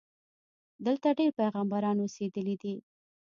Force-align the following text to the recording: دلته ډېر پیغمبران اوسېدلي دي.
دلته 0.85 1.07
ډېر 1.19 1.31
پیغمبران 1.39 1.97
اوسېدلي 2.01 2.55
دي. 2.63 2.75